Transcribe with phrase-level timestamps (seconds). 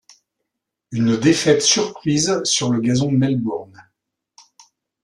[0.91, 3.87] Une défaite surprise sur le gazon de Melbourne.